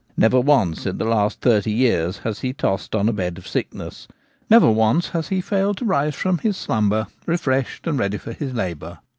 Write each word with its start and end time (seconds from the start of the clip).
Never 0.17 0.39
once 0.41 0.81
for 0.81 0.93
the 0.93 1.05
last 1.05 1.41
thirty 1.41 1.71
years 1.71 2.17
has 2.23 2.39
he 2.39 2.53
tossed 2.53 2.95
on 2.95 3.07
a 3.07 3.13
bed 3.13 3.37
of 3.37 3.47
sickness; 3.47 4.07
never 4.49 4.67
once 4.71 5.09
has 5.09 5.27
he 5.27 5.41
failed 5.41 5.77
to 5.77 5.85
rise 5.85 6.15
from 6.15 6.39
his 6.39 6.57
slumber 6.57 7.05
refreshed 7.27 7.85
and 7.85 7.99
ready 7.99 8.17
for 8.17 8.33
his 8.33 8.51
labour. 8.51 8.97